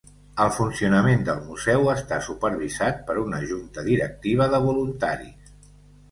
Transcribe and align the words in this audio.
El 0.43 0.47
funcionament 0.53 1.19
del 1.25 1.41
museu 1.49 1.83
està 1.91 2.17
supervisat 2.27 3.03
per 3.09 3.17
una 3.25 3.41
junta 3.51 3.83
directiva 3.89 4.49
de 4.55 4.61
voluntaris. 4.65 5.53